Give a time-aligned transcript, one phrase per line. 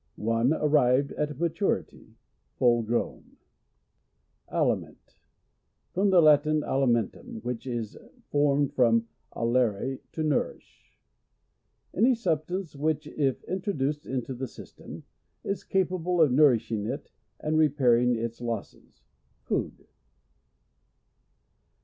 [0.35, 2.15] —One arrived at maturity—
[2.57, 3.37] full grown.
[4.49, 4.97] Ai.imf.nt.—
[5.93, 7.95] From the Latin, alimen turn, which is
[8.31, 10.97] formed from clere, to nourish.
[11.93, 15.03] Any substance, which, if introduced into the system,
[15.43, 19.03] is capable of nourishing it, and re pairing its losses.
[19.43, 19.85] Food.